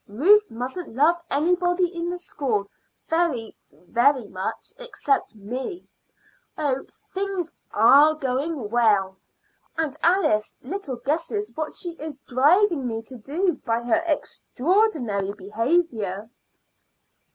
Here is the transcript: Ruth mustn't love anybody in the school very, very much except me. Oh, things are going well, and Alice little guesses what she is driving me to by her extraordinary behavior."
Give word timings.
Ruth 0.07 0.49
mustn't 0.49 0.95
love 0.95 1.17
anybody 1.29 1.85
in 1.95 2.09
the 2.09 2.17
school 2.17 2.65
very, 3.05 3.55
very 3.71 4.27
much 4.27 4.73
except 4.79 5.35
me. 5.35 5.87
Oh, 6.57 6.87
things 7.13 7.53
are 7.69 8.15
going 8.15 8.71
well, 8.71 9.17
and 9.77 9.95
Alice 10.01 10.55
little 10.63 10.95
guesses 10.95 11.51
what 11.53 11.75
she 11.75 11.89
is 11.99 12.17
driving 12.25 12.87
me 12.87 13.03
to 13.03 13.61
by 13.63 13.83
her 13.83 14.01
extraordinary 14.07 15.33
behavior." 15.33 16.31